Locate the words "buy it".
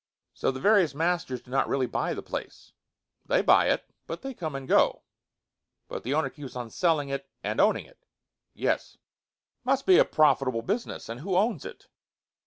3.43-3.87